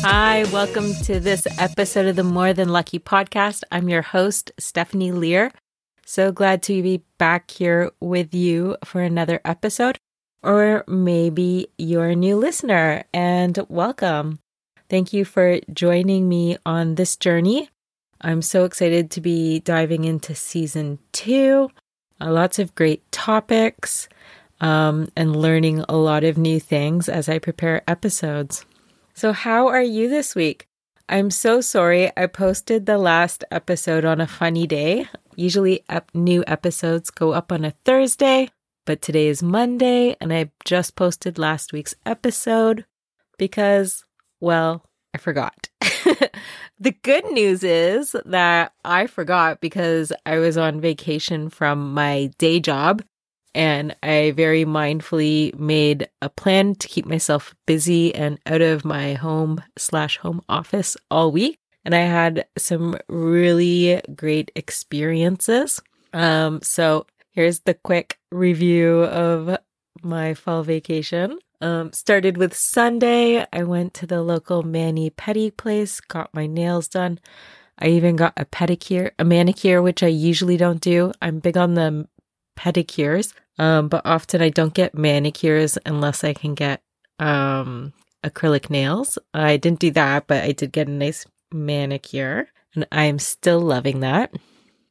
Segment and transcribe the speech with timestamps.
[0.00, 3.62] Hi, welcome to this episode of the More Than Lucky podcast.
[3.70, 5.52] I'm your host, Stephanie Lear.
[6.04, 9.98] So glad to be back here with you for another episode.
[10.42, 14.40] Or maybe you're a new listener and welcome.
[14.90, 17.68] Thank you for joining me on this journey.
[18.20, 21.70] I'm so excited to be diving into season two.
[22.20, 24.08] Uh, lots of great topics
[24.60, 28.64] um, and learning a lot of new things as I prepare episodes.
[29.14, 30.66] So, how are you this week?
[31.08, 35.08] I'm so sorry I posted the last episode on a funny day.
[35.36, 38.48] Usually, ep- new episodes go up on a Thursday,
[38.84, 42.84] but today is Monday and I just posted last week's episode
[43.38, 44.04] because,
[44.40, 44.84] well,
[45.14, 45.68] I forgot.
[46.78, 52.60] the good news is that I forgot because I was on vacation from my day
[52.60, 53.02] job
[53.54, 59.14] and I very mindfully made a plan to keep myself busy and out of my
[59.14, 61.58] home slash home office all week.
[61.84, 65.80] And I had some really great experiences.
[66.12, 69.58] Um, so here's the quick review of
[70.04, 71.38] my fall vacation.
[71.60, 73.44] Um, started with Sunday.
[73.52, 77.18] I went to the local mani pedi place, got my nails done.
[77.78, 81.12] I even got a pedicure, a manicure, which I usually don't do.
[81.22, 82.08] I'm big on the
[82.56, 86.82] pedicures, um, but often I don't get manicures unless I can get
[87.18, 87.92] um,
[88.24, 89.18] acrylic nails.
[89.32, 94.00] I didn't do that, but I did get a nice manicure, and I'm still loving
[94.00, 94.34] that.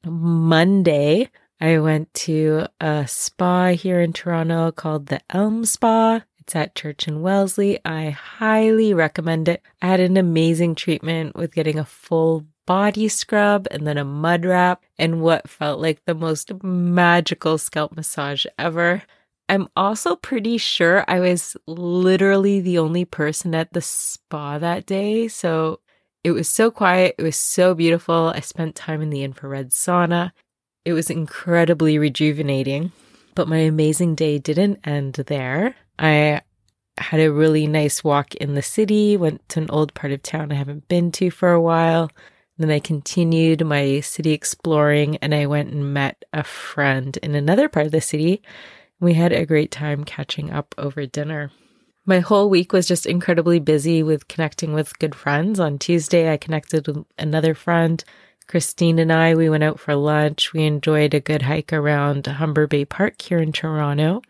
[0.05, 6.21] Monday, I went to a spa here in Toronto called the Elm Spa.
[6.37, 7.79] It's at Church and Wellesley.
[7.83, 9.63] I highly recommend it.
[9.81, 14.45] I had an amazing treatment with getting a full body scrub and then a mud
[14.45, 19.01] wrap and what felt like the most magical scalp massage ever.
[19.49, 25.27] I'm also pretty sure I was literally the only person at the spa that day.
[25.27, 25.79] So
[26.23, 27.15] it was so quiet.
[27.17, 28.31] It was so beautiful.
[28.35, 30.33] I spent time in the infrared sauna.
[30.87, 32.93] It was incredibly rejuvenating.
[33.35, 35.75] But my amazing day didn't end there.
[35.99, 36.39] I
[36.97, 40.49] had a really nice walk in the city, went to an old part of town
[40.53, 42.09] I haven't been to for a while.
[42.57, 47.67] Then I continued my city exploring and I went and met a friend in another
[47.67, 48.41] part of the city.
[49.01, 51.51] We had a great time catching up over dinner.
[52.05, 55.59] My whole week was just incredibly busy with connecting with good friends.
[55.59, 58.01] On Tuesday, I connected with another friend.
[58.47, 60.53] Christine and I, we went out for lunch.
[60.53, 64.21] We enjoyed a good hike around Humber Bay Park here in Toronto,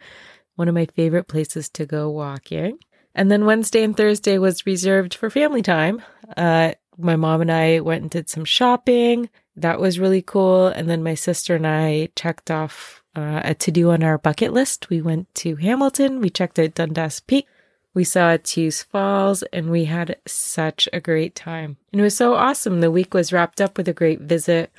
[0.55, 2.79] one of my favorite places to go walking.
[3.13, 6.01] And then Wednesday and Thursday was reserved for family time.
[6.35, 9.29] Uh, my mom and I went and did some shopping.
[9.55, 10.67] That was really cool.
[10.67, 14.53] And then my sister and I checked off uh, a to do on our bucket
[14.53, 14.89] list.
[14.89, 17.47] We went to Hamilton, we checked out Dundas Peak,
[17.97, 21.77] we saw Tews Falls, and we had such a great time.
[21.91, 22.79] And it was so awesome.
[22.79, 24.71] The week was wrapped up with a great visit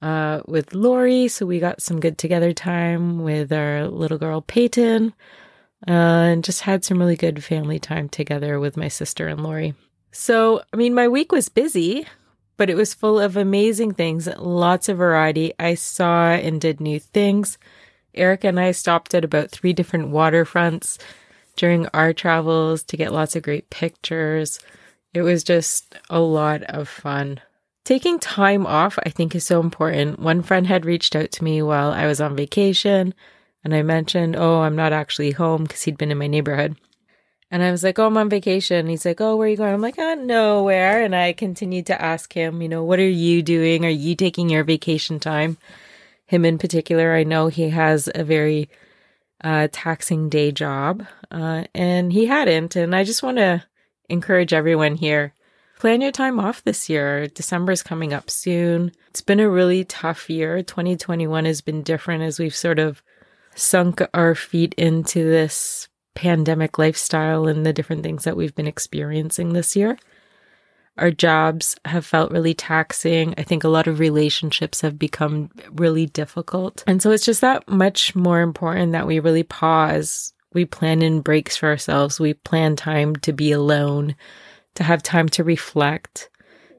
[0.00, 1.28] uh, with Lori.
[1.28, 5.12] So we got some good together time with our little girl Peyton
[5.86, 9.74] uh, and just had some really good family time together with my sister and Lori.
[10.10, 12.06] So, I mean, my week was busy,
[12.56, 15.52] but it was full of amazing things, lots of variety.
[15.58, 17.58] I saw and did new things.
[18.14, 20.96] Erica and I stopped at about three different waterfronts
[21.56, 24.60] during our travels to get lots of great pictures.
[25.12, 27.40] It was just a lot of fun.
[27.84, 30.18] Taking time off, I think, is so important.
[30.18, 33.14] One friend had reached out to me while I was on vacation,
[33.62, 36.76] and I mentioned, Oh, I'm not actually home because he'd been in my neighborhood.
[37.50, 38.88] And I was like, Oh, I'm on vacation.
[38.88, 39.72] He's like, Oh, where are you going?
[39.72, 41.02] I'm like, Oh, nowhere.
[41.02, 43.84] And I continued to ask him, you know, what are you doing?
[43.84, 45.56] Are you taking your vacation time?
[46.26, 48.68] Him in particular, I know he has a very
[49.42, 52.76] uh, taxing day job, uh, and he hadn't.
[52.76, 53.64] And I just want to
[54.08, 55.34] encourage everyone here
[55.78, 57.26] plan your time off this year.
[57.28, 58.92] December is coming up soon.
[59.08, 60.62] It's been a really tough year.
[60.62, 63.02] 2021 has been different as we've sort of
[63.54, 69.52] sunk our feet into this pandemic lifestyle and the different things that we've been experiencing
[69.52, 69.98] this year.
[70.98, 73.34] Our jobs have felt really taxing.
[73.36, 76.82] I think a lot of relationships have become really difficult.
[76.86, 80.32] And so it's just that much more important that we really pause.
[80.54, 82.18] We plan in breaks for ourselves.
[82.18, 84.16] We plan time to be alone,
[84.76, 86.30] to have time to reflect,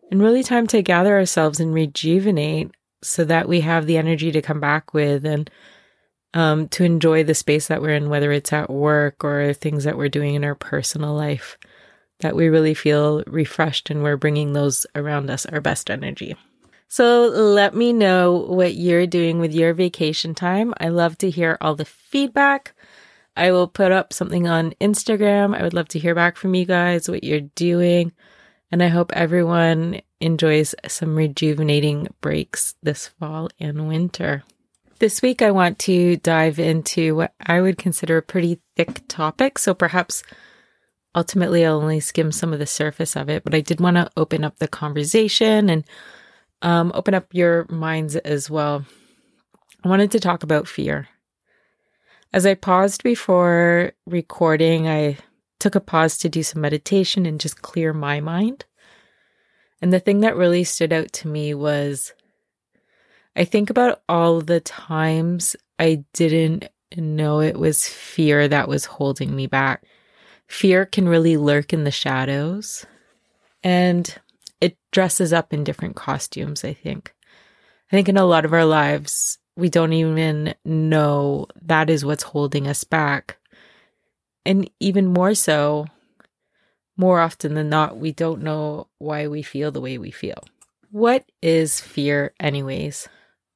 [0.09, 2.71] and really time to gather ourselves and rejuvenate
[3.03, 5.49] so that we have the energy to come back with and
[6.33, 9.97] um, to enjoy the space that we're in, whether it's at work or things that
[9.97, 11.57] we're doing in our personal life.
[12.19, 16.35] That we really feel refreshed and we're bringing those around us our best energy.
[16.87, 20.73] So let me know what you're doing with your vacation time.
[20.79, 22.73] I love to hear all the feedback.
[23.35, 25.55] I will put up something on Instagram.
[25.55, 28.13] I would love to hear back from you guys what you're doing.
[28.71, 34.43] And I hope everyone enjoys some rejuvenating breaks this fall and winter.
[34.99, 39.59] This week, I want to dive into what I would consider a pretty thick topic.
[39.59, 40.23] So perhaps
[41.17, 44.07] ultimately I'll only skim some of the surface of it, but I did want to
[44.15, 45.83] open up the conversation and
[46.61, 48.85] um, open up your minds as well.
[49.83, 51.07] I wanted to talk about fear.
[52.31, 55.17] As I paused before recording, I
[55.59, 58.65] took a pause to do some meditation and just clear my mind.
[59.81, 62.13] And the thing that really stood out to me was
[63.35, 66.65] I think about all the times I didn't
[66.95, 69.83] know it was fear that was holding me back.
[70.47, 72.85] Fear can really lurk in the shadows
[73.63, 74.15] and
[74.61, 77.13] it dresses up in different costumes, I think.
[77.91, 82.23] I think in a lot of our lives, we don't even know that is what's
[82.23, 83.38] holding us back.
[84.45, 85.88] And even more so,
[86.95, 90.44] more often than not, we don't know why we feel the way we feel.
[90.91, 93.07] What is fear, anyways?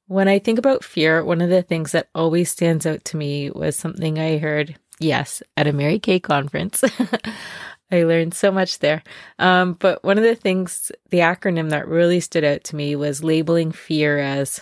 [0.06, 3.50] When I think about fear, one of the things that always stands out to me
[3.50, 6.82] was something I heard, yes, at a Mary Kay conference.
[7.90, 9.02] I learned so much there.
[9.38, 13.22] Um, but one of the things, the acronym that really stood out to me was
[13.22, 14.60] labeling fear as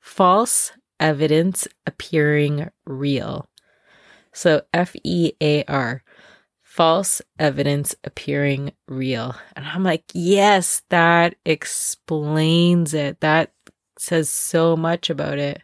[0.00, 3.48] false evidence appearing real.
[4.32, 6.02] So F E A R,
[6.62, 9.36] false evidence appearing real.
[9.54, 13.20] And I'm like, yes, that explains it.
[13.20, 13.52] That
[13.96, 15.62] says so much about it.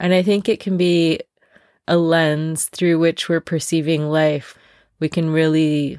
[0.00, 1.20] And I think it can be
[1.86, 4.56] a lens through which we're perceiving life.
[4.98, 5.98] We can really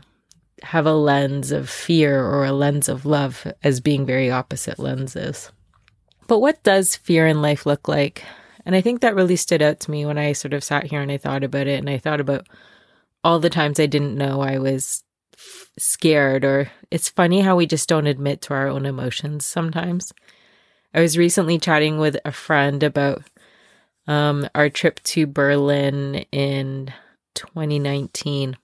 [0.64, 5.52] have a lens of fear or a lens of love as being very opposite lenses.
[6.28, 8.24] But what does fear in life look like?
[8.66, 11.02] And I think that really stood out to me when I sort of sat here
[11.02, 12.48] and I thought about it and I thought about
[13.24, 15.04] all the times I didn't know I was
[15.78, 20.14] scared or it's funny how we just don't admit to our own emotions sometimes.
[20.94, 23.24] I was recently chatting with a friend about
[24.08, 26.94] um, our trip to Berlin in
[27.36, 28.58] 2019.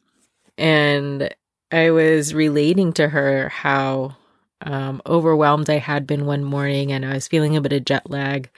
[0.57, 1.33] And
[1.71, 4.15] I was relating to her how
[4.61, 8.09] um, overwhelmed I had been one morning and I was feeling a bit of jet
[8.09, 8.49] lag.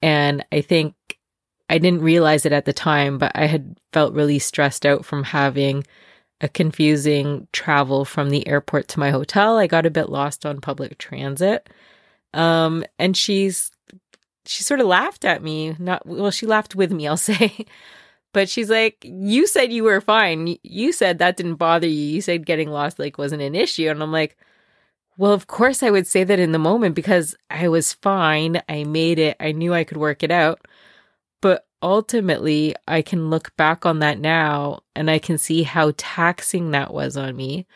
[0.00, 0.94] And I think
[1.68, 5.24] I didn't realize it at the time, but I had felt really stressed out from
[5.24, 5.84] having
[6.40, 9.58] a confusing travel from the airport to my hotel.
[9.58, 11.68] I got a bit lost on public transit.
[12.34, 13.70] Um, and she's,
[14.46, 15.76] she sort of laughed at me.
[15.78, 17.66] Not, well, she laughed with me, I'll say.
[18.32, 20.56] but she's like, You said you were fine.
[20.62, 22.14] You said that didn't bother you.
[22.14, 23.88] You said getting lost like wasn't an issue.
[23.88, 24.36] And I'm like,
[25.16, 28.62] well, of course I would say that in the moment because I was fine.
[28.68, 29.36] I made it.
[29.38, 30.66] I knew I could work it out.
[31.40, 36.70] But ultimately, I can look back on that now and I can see how taxing
[36.70, 37.66] that was on me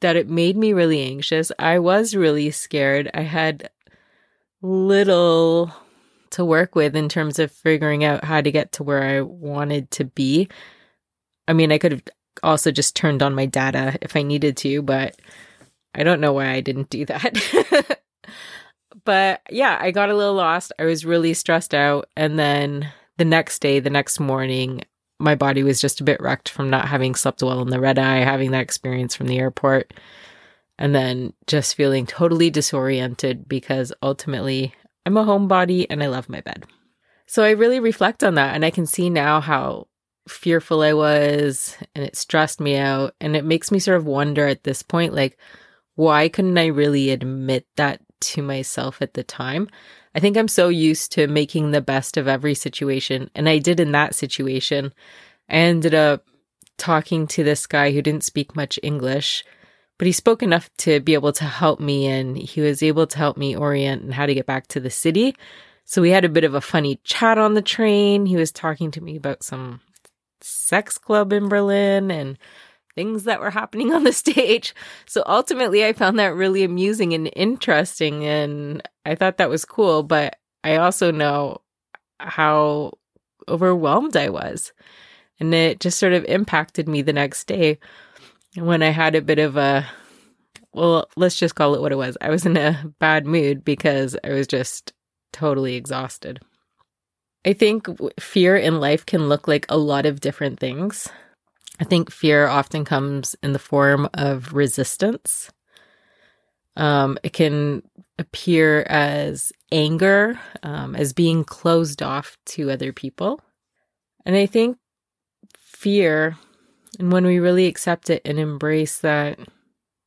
[0.00, 1.50] that it made me really anxious.
[1.58, 3.10] I was really scared.
[3.14, 3.70] I had
[4.62, 5.72] little
[6.30, 9.90] to work with in terms of figuring out how to get to where I wanted
[9.92, 10.48] to be.
[11.46, 12.02] I mean, I could have
[12.42, 15.16] also just turned on my data if I needed to, but
[15.94, 18.00] I don't know why I didn't do that.
[19.04, 20.72] but yeah, I got a little lost.
[20.78, 22.08] I was really stressed out.
[22.16, 24.82] And then the next day, the next morning,
[25.18, 27.98] my body was just a bit wrecked from not having slept well in the red
[27.98, 29.92] eye, having that experience from the airport,
[30.78, 36.40] and then just feeling totally disoriented because ultimately I'm a homebody and I love my
[36.40, 36.64] bed.
[37.26, 39.88] So I really reflect on that and I can see now how
[40.28, 43.14] fearful I was and it stressed me out.
[43.20, 45.36] And it makes me sort of wonder at this point, like,
[45.94, 49.68] why couldn't I really admit that to myself at the time?
[50.14, 53.30] I think I'm so used to making the best of every situation.
[53.34, 54.92] And I did in that situation.
[55.48, 56.24] I ended up
[56.76, 59.44] talking to this guy who didn't speak much English,
[59.98, 62.06] but he spoke enough to be able to help me.
[62.06, 64.90] And he was able to help me orient and how to get back to the
[64.90, 65.36] city.
[65.84, 68.24] So we had a bit of a funny chat on the train.
[68.24, 69.80] He was talking to me about some
[70.40, 72.38] sex club in Berlin and
[72.94, 74.74] things that were happening on the stage.
[75.06, 78.24] So ultimately, I found that really amusing and interesting.
[78.24, 80.04] And I thought that was cool.
[80.04, 81.62] But I also know
[82.20, 82.92] how
[83.48, 84.72] overwhelmed I was.
[85.40, 87.78] And it just sort of impacted me the next day
[88.60, 89.86] when I had a bit of a,
[90.72, 92.16] well, let's just call it what it was.
[92.20, 94.92] I was in a bad mood because I was just
[95.32, 96.40] totally exhausted.
[97.44, 97.86] I think
[98.20, 101.08] fear in life can look like a lot of different things.
[101.80, 105.50] I think fear often comes in the form of resistance.
[106.76, 107.82] Um, it can
[108.18, 113.40] appear as anger, um, as being closed off to other people.
[114.24, 114.76] And I think
[115.58, 116.36] fear,
[116.98, 119.38] and when we really accept it and embrace that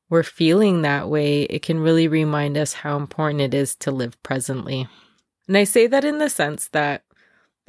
[0.09, 4.21] we're feeling that way, it can really remind us how important it is to live
[4.23, 4.87] presently.
[5.47, 7.03] And I say that in the sense that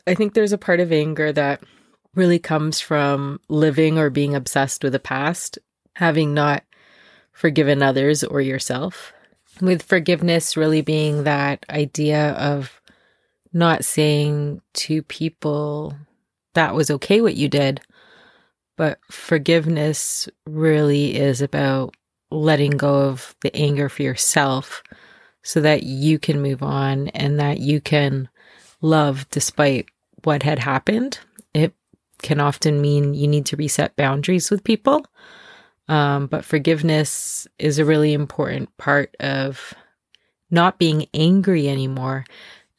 [0.06, 1.62] I think there's a part of anger that
[2.14, 5.58] really comes from living or being obsessed with the past,
[5.94, 6.64] having not
[7.32, 9.12] forgiven others or yourself.
[9.60, 12.80] With forgiveness really being that idea of
[13.52, 15.94] not saying to people
[16.54, 17.80] that was okay what you did,
[18.76, 21.94] but forgiveness really is about
[22.30, 24.82] letting go of the anger for yourself
[25.42, 28.28] so that you can move on and that you can
[28.80, 29.88] love despite
[30.24, 31.18] what had happened.
[31.52, 31.74] It
[32.22, 35.04] can often mean you need to reset boundaries with people.
[35.88, 39.74] Um, but forgiveness is a really important part of
[40.50, 42.24] not being angry anymore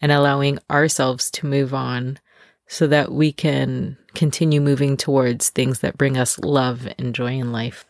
[0.02, 2.18] and allowing ourselves to move on
[2.68, 7.52] so that we can continue moving towards things that bring us love and joy in
[7.52, 7.86] life.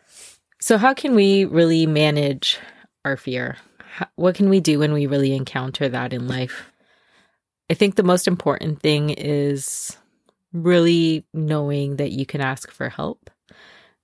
[0.60, 2.60] So, how can we really manage
[3.04, 3.58] our fear?
[4.16, 6.72] What can we do when we really encounter that in life?
[7.70, 9.98] I think the most important thing is
[10.52, 13.30] really knowing that you can ask for help.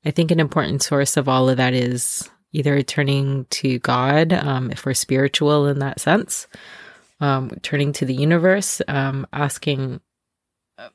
[0.05, 4.71] I think an important source of all of that is either turning to God, um,
[4.71, 6.47] if we're spiritual in that sense,
[7.19, 10.01] um, turning to the universe, um, asking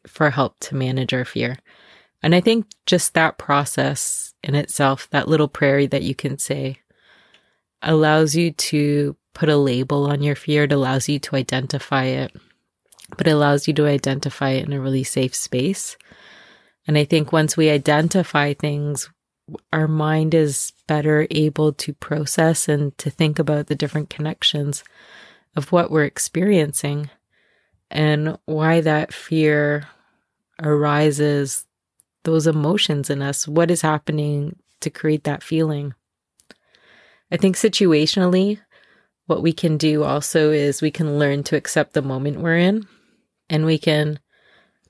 [0.07, 1.59] for help to manage our fear.
[2.23, 6.79] And I think just that process in itself, that little prayer that you can say,
[7.83, 10.65] allows you to put a label on your fear.
[10.65, 12.35] It allows you to identify it
[13.17, 15.97] but it allows you to identify it in a really safe space.
[16.87, 19.11] And I think once we identify things,
[19.73, 24.85] our mind is better able to process and to think about the different connections
[25.57, 27.11] of what we're experiencing
[27.91, 29.89] and why that fear
[30.63, 31.65] arises,
[32.25, 33.47] those emotions in us.
[33.47, 35.95] What is happening to create that feeling?
[37.31, 38.61] I think situationally,
[39.27, 42.87] what we can do also is we can learn to accept the moment we're in
[43.49, 44.19] and we can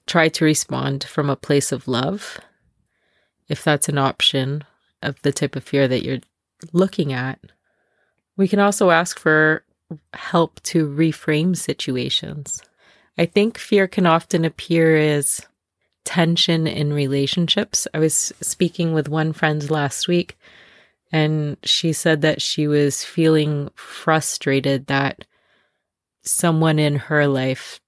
[0.06, 2.40] try to respond from a place of love
[3.48, 4.64] if that's an option
[5.02, 6.20] of the type of fear that you're
[6.72, 7.38] looking at.
[8.36, 9.64] We can also ask for
[10.14, 12.62] help to reframe situations.
[13.16, 15.40] I think fear can often appear as
[16.04, 17.86] tension in relationships.
[17.94, 20.36] I was speaking with one friend last week
[21.12, 25.24] and she said that she was feeling frustrated that
[26.22, 27.80] someone in her life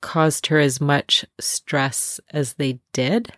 [0.00, 3.32] caused her as much stress as they did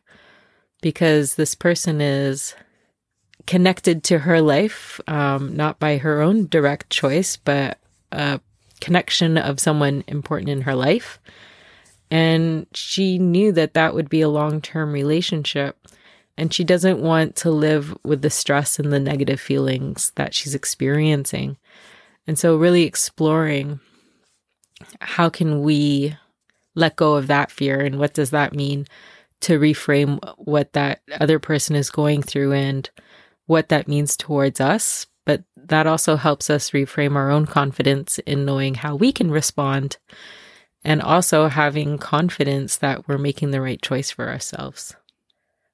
[0.82, 2.54] because this person is
[3.46, 7.78] connected to her life, um, not by her own direct choice, but
[8.12, 8.40] a
[8.80, 11.18] connection of someone important in her life.
[12.10, 15.76] And she knew that that would be a long term relationship
[16.40, 20.54] and she doesn't want to live with the stress and the negative feelings that she's
[20.54, 21.58] experiencing.
[22.26, 23.78] And so, really exploring
[25.02, 26.16] how can we
[26.74, 28.86] let go of that fear and what does that mean
[29.40, 32.88] to reframe what that other person is going through and
[33.44, 35.06] what that means towards us.
[35.26, 39.98] But that also helps us reframe our own confidence in knowing how we can respond
[40.82, 44.96] and also having confidence that we're making the right choice for ourselves.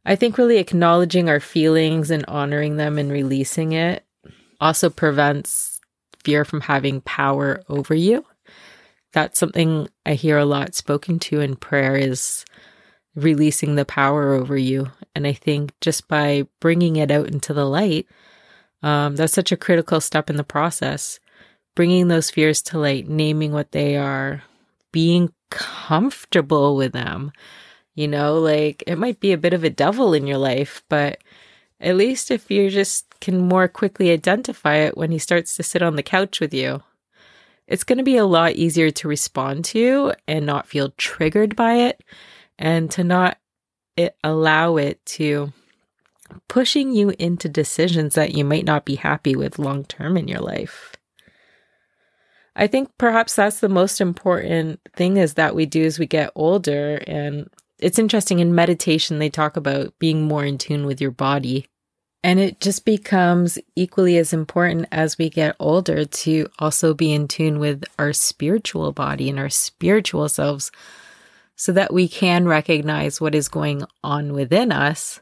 [0.04, 4.04] I think really acknowledging our feelings and honoring them and releasing it
[4.60, 5.80] also prevents
[6.24, 8.24] fear from having power over you.
[9.12, 12.44] That's something I hear a lot spoken to in prayer is
[13.14, 14.90] releasing the power over you.
[15.14, 18.06] And I think just by bringing it out into the light,
[18.86, 21.18] um, that's such a critical step in the process.
[21.74, 24.44] Bringing those fears to light, naming what they are,
[24.92, 27.32] being comfortable with them,
[27.96, 31.18] you know, like it might be a bit of a devil in your life, but
[31.80, 35.82] at least if you just can more quickly identify it when he starts to sit
[35.82, 36.80] on the couch with you,
[37.66, 41.74] it's going to be a lot easier to respond to and not feel triggered by
[41.74, 42.04] it
[42.56, 43.36] and to not
[43.96, 45.52] it, allow it to
[46.48, 50.40] pushing you into decisions that you might not be happy with long term in your
[50.40, 50.92] life.
[52.54, 56.32] I think perhaps that's the most important thing is that we do as we get
[56.34, 61.10] older and it's interesting in meditation, they talk about being more in tune with your
[61.10, 61.66] body.
[62.24, 67.28] And it just becomes equally as important as we get older to also be in
[67.28, 70.72] tune with our spiritual body and our spiritual selves
[71.54, 75.20] so that we can recognize what is going on within us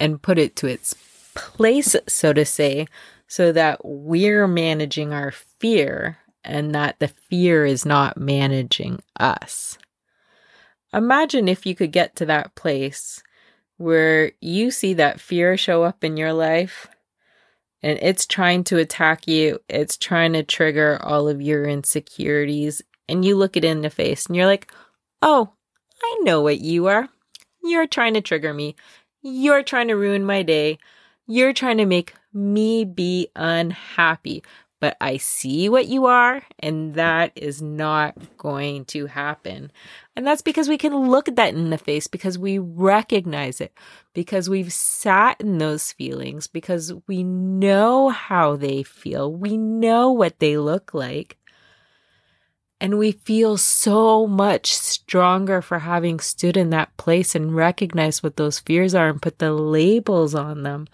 [0.00, 0.94] and put it to its
[1.34, 2.88] place, so to say,
[3.28, 9.78] so that we're managing our fear and that the fear is not managing us.
[10.92, 13.22] Imagine if you could get to that place
[13.76, 16.88] where you see that fear show up in your life
[17.82, 23.24] and it's trying to attack you, it's trying to trigger all of your insecurities, and
[23.24, 24.72] you look it in the face and you're like,
[25.22, 25.52] oh,
[26.02, 27.08] I know what you are.
[27.62, 28.76] You're trying to trigger me.
[29.22, 30.78] You're trying to ruin my day.
[31.26, 34.42] You're trying to make me be unhappy
[34.80, 39.70] but I see what you are, and that is not going to happen.
[40.16, 43.74] And that's because we can look at that in the face because we recognize it,
[44.14, 50.38] because we've sat in those feelings, because we know how they feel, we know what
[50.38, 51.36] they look like.
[52.80, 58.36] And we feel so much stronger for having stood in that place and recognized what
[58.36, 60.88] those fears are and put the labels on them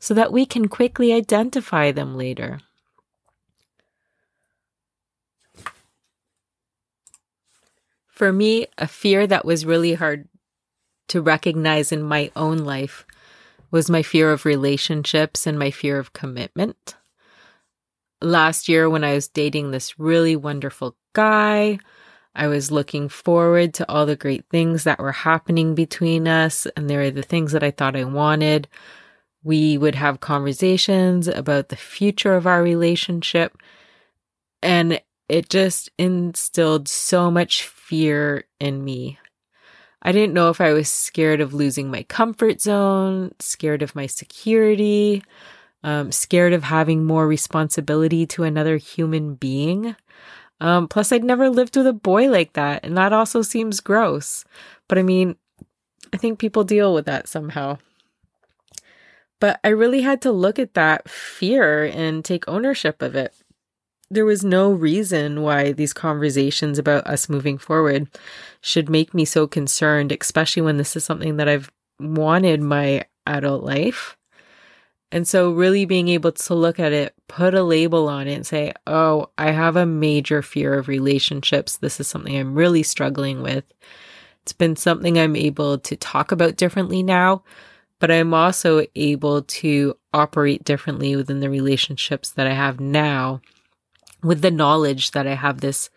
[0.00, 2.60] so that we can quickly identify them later.
[8.08, 10.28] For me, a fear that was really hard
[11.06, 13.06] to recognize in my own life
[13.70, 16.96] was my fear of relationships and my fear of commitment.
[18.20, 21.78] Last year, when I was dating this really wonderful guy,
[22.34, 26.88] I was looking forward to all the great things that were happening between us, and
[26.88, 28.68] they were the things that I thought I wanted.
[29.42, 33.56] We would have conversations about the future of our relationship.
[34.62, 39.18] And it just instilled so much fear in me.
[40.02, 44.06] I didn't know if I was scared of losing my comfort zone, scared of my
[44.06, 45.22] security,
[45.82, 49.96] um, scared of having more responsibility to another human being.
[50.60, 54.44] Um, plus, I'd never lived with a boy like that, and that also seems gross.
[54.88, 55.36] But I mean,
[56.12, 57.78] I think people deal with that somehow.
[59.40, 63.34] But I really had to look at that fear and take ownership of it
[64.10, 68.08] there was no reason why these conversations about us moving forward
[68.60, 73.64] should make me so concerned, especially when this is something that I've wanted my adult
[73.64, 74.16] life.
[75.10, 78.46] And so, really being able to look at it, put a label on it, and
[78.46, 81.78] say, Oh, I have a major fear of relationships.
[81.78, 83.64] This is something I'm really struggling with.
[84.42, 87.42] It's been something I'm able to talk about differently now,
[88.00, 93.40] but I'm also able to operate differently within the relationships that I have now
[94.22, 95.90] with the knowledge that I have this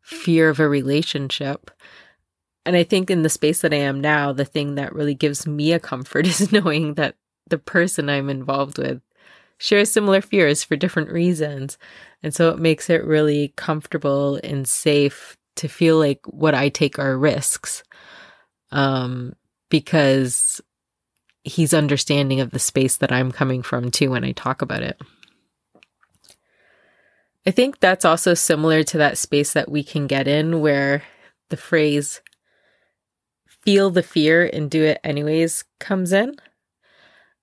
[0.00, 1.70] fear of a relationship.
[2.66, 5.46] And I think in the space that I am now, the thing that really gives
[5.46, 7.16] me a comfort is knowing that
[7.48, 9.00] the person I'm involved with
[9.58, 11.78] shares similar fears for different reasons.
[12.22, 16.98] And so it makes it really comfortable and safe to feel like what I take
[16.98, 17.84] are risks.
[18.72, 19.34] Um,
[19.68, 20.60] because
[21.44, 25.00] he's understanding of the space that I'm coming from too when I talk about it.
[27.46, 31.02] I think that's also similar to that space that we can get in where
[31.50, 32.22] the phrase
[33.46, 36.36] feel the fear and do it anyways comes in.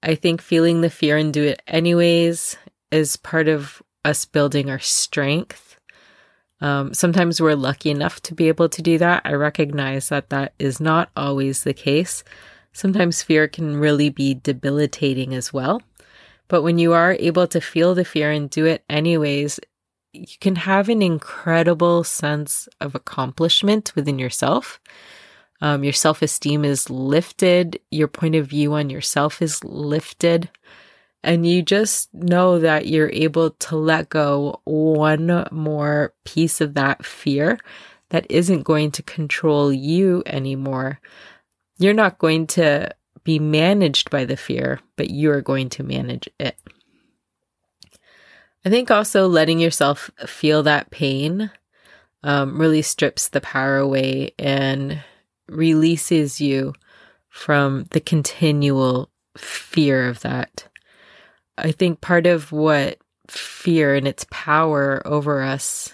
[0.03, 2.57] I think feeling the fear and do it anyways
[2.91, 5.77] is part of us building our strength.
[6.59, 9.21] Um, sometimes we're lucky enough to be able to do that.
[9.25, 12.23] I recognize that that is not always the case.
[12.73, 15.81] Sometimes fear can really be debilitating as well.
[16.47, 19.59] But when you are able to feel the fear and do it anyways,
[20.13, 24.79] you can have an incredible sense of accomplishment within yourself.
[25.61, 30.49] Um, your self esteem is lifted, your point of view on yourself is lifted,
[31.23, 37.05] and you just know that you're able to let go one more piece of that
[37.05, 37.59] fear
[38.09, 40.99] that isn't going to control you anymore.
[41.77, 42.91] You're not going to
[43.23, 46.57] be managed by the fear, but you are going to manage it.
[48.65, 51.51] I think also letting yourself feel that pain
[52.23, 55.03] um, really strips the power away and
[55.47, 56.73] releases you
[57.29, 60.67] from the continual fear of that.
[61.57, 65.93] I think part of what fear and its power over us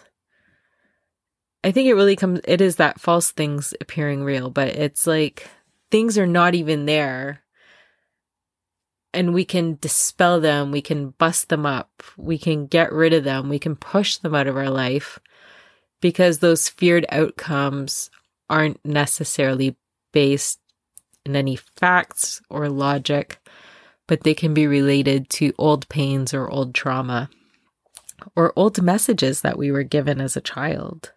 [1.68, 5.50] I think it really comes it is that false things appearing real, but it's like
[5.92, 7.44] things are not even there
[9.14, 13.26] and we can dispel them, we can bust them up, we can get rid of
[13.26, 15.20] them, we can push them out of our life
[16.00, 18.12] because those feared outcomes
[18.50, 19.76] aren't necessarily
[20.12, 20.60] based
[21.26, 23.40] in any facts or logic,
[24.08, 27.30] but they can be related to old pains or old trauma
[28.36, 31.12] or old messages that we were given as a child.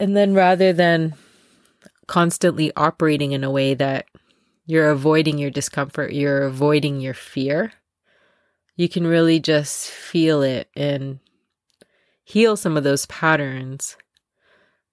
[0.00, 1.14] And then rather than
[2.06, 4.06] constantly operating in a way that
[4.66, 7.72] you're avoiding your discomfort, you're avoiding your fear,
[8.76, 11.20] you can really just feel it and
[12.24, 13.96] heal some of those patterns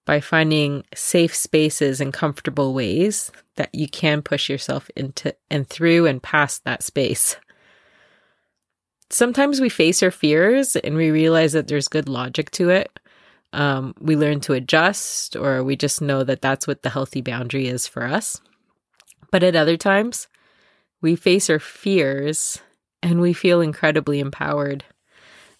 [0.05, 6.05] by finding safe spaces and comfortable ways that you can push yourself into and through
[6.05, 7.37] and past that space.
[9.09, 12.99] Sometimes we face our fears and we realize that there's good logic to it.
[13.53, 17.67] Um, we learn to adjust, or we just know that that's what the healthy boundary
[17.67, 18.39] is for us.
[19.29, 20.29] But at other times,
[21.01, 22.59] we face our fears
[23.03, 24.83] and we feel incredibly empowered.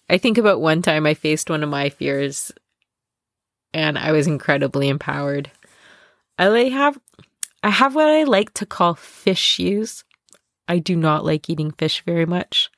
[0.08, 2.52] I think about one time I faced one of my fears
[3.72, 5.50] and I was incredibly empowered.
[6.38, 6.98] I have
[7.62, 10.04] I have what I like to call fish shoes.
[10.68, 12.70] I do not like eating fish very much.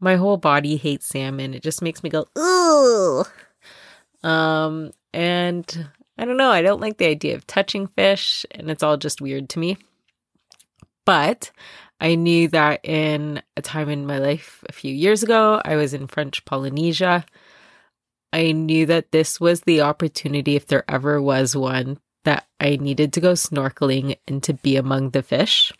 [0.00, 1.54] My whole body hates salmon.
[1.54, 3.24] It just makes me go, ooh.
[4.22, 8.82] Um, and I don't know, I don't like the idea of touching fish, and it's
[8.82, 9.78] all just weird to me.
[11.04, 11.50] But
[12.00, 15.94] I knew that in a time in my life a few years ago, I was
[15.94, 17.24] in French Polynesia.
[18.32, 23.12] I knew that this was the opportunity, if there ever was one, that I needed
[23.14, 25.72] to go snorkeling and to be among the fish.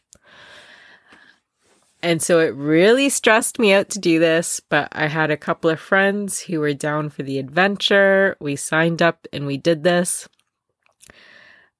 [2.02, 5.68] And so it really stressed me out to do this, but I had a couple
[5.68, 8.36] of friends who were down for the adventure.
[8.40, 10.28] We signed up and we did this.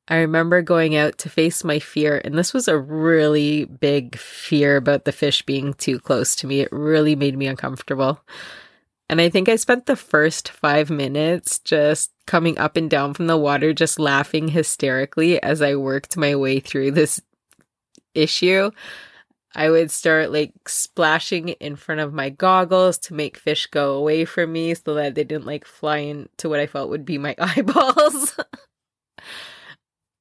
[0.09, 4.77] I remember going out to face my fear, and this was a really big fear
[4.77, 6.61] about the fish being too close to me.
[6.61, 8.21] It really made me uncomfortable.
[9.11, 13.27] And I think I spent the first five minutes just coming up and down from
[13.27, 17.21] the water, just laughing hysterically as I worked my way through this
[18.15, 18.71] issue.
[19.55, 24.25] I would start like splashing in front of my goggles to make fish go away
[24.25, 27.35] from me so that they didn't like fly into what I felt would be my
[27.39, 28.39] eyeballs.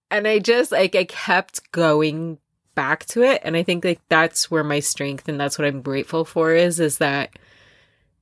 [0.09, 2.37] And I just like I kept going
[2.75, 5.81] back to it and I think like that's where my strength and that's what I'm
[5.81, 7.31] grateful for is is that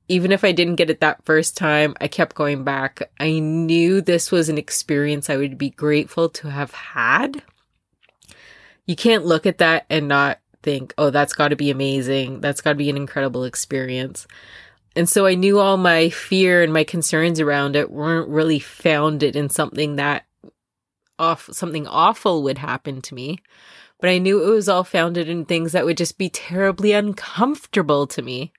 [0.08, 3.10] even if I didn't get it that first time, I kept going back.
[3.18, 7.42] I knew this was an experience I would be grateful to have had.
[8.86, 12.40] You can't look at that and not think, oh, that's got to be amazing.
[12.40, 14.28] That's got to be an incredible experience.
[14.94, 19.34] And so I knew all my fear and my concerns around it weren't really founded
[19.36, 20.24] in something that
[21.18, 23.38] off something awful would happen to me.
[24.00, 28.06] But I knew it was all founded in things that would just be terribly uncomfortable
[28.08, 28.52] to me.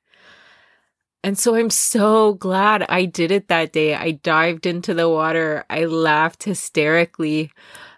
[1.24, 3.94] And so I'm so glad I did it that day.
[3.94, 5.66] I dived into the water.
[5.70, 7.52] I laughed hysterically.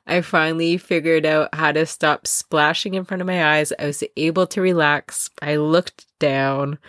[0.07, 3.71] I finally figured out how to stop splashing in front of my eyes.
[3.77, 5.29] I was able to relax.
[5.41, 6.79] I looked down,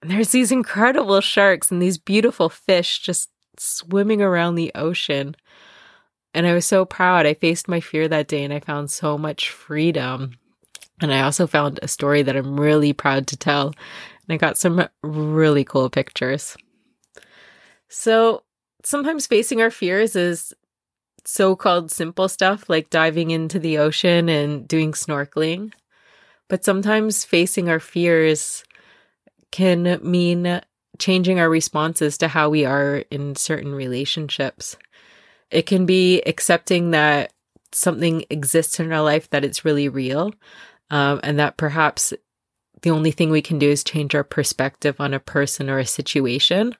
[0.00, 5.34] and there's these incredible sharks and these beautiful fish just swimming around the ocean.
[6.34, 7.26] And I was so proud.
[7.26, 10.32] I faced my fear that day and I found so much freedom.
[11.00, 13.68] And I also found a story that I'm really proud to tell.
[13.68, 16.56] And I got some really cool pictures.
[17.88, 18.42] So
[18.84, 20.52] sometimes facing our fears is
[21.24, 25.72] so called simple stuff like diving into the ocean and doing snorkeling.
[26.48, 28.64] But sometimes facing our fears
[29.50, 30.60] can mean
[30.98, 34.76] changing our responses to how we are in certain relationships.
[35.50, 37.32] It can be accepting that
[37.72, 40.32] something exists in our life, that it's really real,
[40.90, 42.12] um, and that perhaps
[42.82, 45.86] the only thing we can do is change our perspective on a person or a
[45.86, 46.76] situation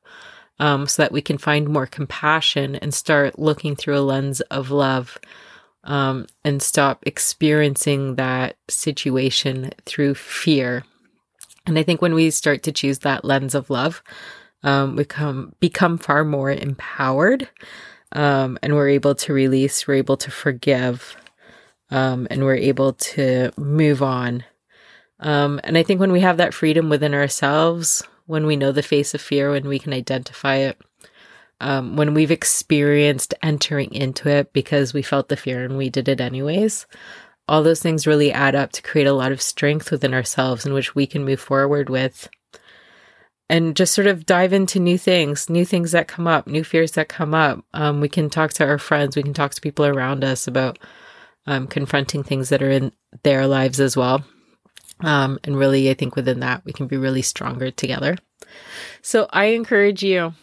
[0.60, 4.70] um, so that we can find more compassion and start looking through a lens of
[4.70, 5.18] love
[5.84, 10.84] um, and stop experiencing that situation through fear.
[11.66, 14.02] And I think when we start to choose that lens of love,
[14.62, 17.48] um, we come become far more empowered,
[18.12, 21.16] um, and we're able to release, we're able to forgive,
[21.90, 24.44] um, and we're able to move on.
[25.20, 28.82] Um, and I think when we have that freedom within ourselves, when we know the
[28.82, 30.80] face of fear, when we can identify it,
[31.60, 36.08] um, when we've experienced entering into it because we felt the fear and we did
[36.08, 36.86] it anyways,
[37.48, 40.72] all those things really add up to create a lot of strength within ourselves in
[40.72, 42.28] which we can move forward with
[43.50, 46.92] and just sort of dive into new things, new things that come up, new fears
[46.92, 47.64] that come up.
[47.72, 50.78] Um, we can talk to our friends, we can talk to people around us about
[51.46, 54.24] um, confronting things that are in their lives as well.
[55.00, 58.16] Um, and really, I think within that, we can be really stronger together.
[59.02, 60.34] So I encourage you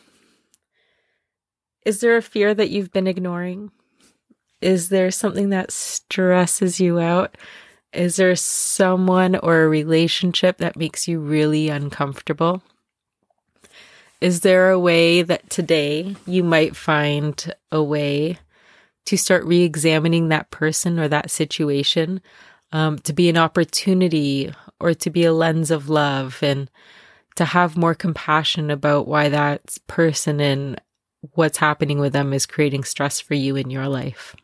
[1.85, 3.69] is there a fear that you've been ignoring?
[4.59, 7.37] Is there something that stresses you out?
[7.93, 12.63] Is there someone or a relationship that makes you really uncomfortable?
[14.25, 18.39] Is there a way that today you might find a way
[19.05, 22.21] to start re examining that person or that situation,
[22.71, 26.71] um, to be an opportunity or to be a lens of love and
[27.35, 30.81] to have more compassion about why that person and
[31.33, 34.35] what's happening with them is creating stress for you in your life.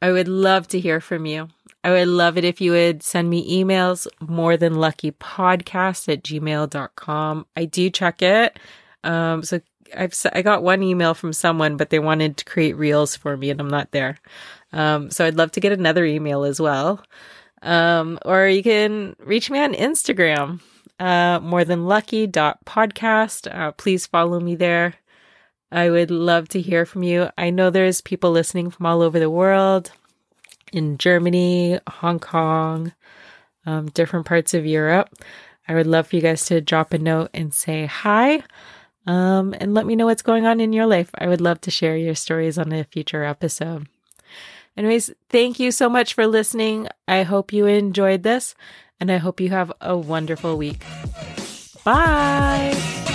[0.00, 1.50] I would love to hear from you.
[1.88, 6.22] I would love it if you would send me emails, more than lucky podcast at
[6.22, 7.46] gmail.com.
[7.56, 8.58] I do check it.
[9.04, 9.62] Um, so
[9.96, 13.48] I've, I got one email from someone, but they wanted to create reels for me
[13.48, 14.18] and I'm not there.
[14.70, 17.02] Um, so I'd love to get another email as well.
[17.62, 20.60] Um, or you can reach me on Instagram,
[21.00, 23.50] uh, more than lucky dot podcast.
[23.50, 24.92] Uh, please follow me there.
[25.72, 27.30] I would love to hear from you.
[27.38, 29.90] I know there's people listening from all over the world
[30.72, 32.92] in Germany, Hong Kong,
[33.66, 35.10] um, different parts of Europe.
[35.68, 38.42] I would love for you guys to drop a note and say hi
[39.06, 41.10] um, and let me know what's going on in your life.
[41.14, 43.88] I would love to share your stories on a future episode.
[44.76, 46.88] Anyways, thank you so much for listening.
[47.08, 48.54] I hope you enjoyed this
[49.00, 50.84] and I hope you have a wonderful week.
[51.84, 53.07] Bye.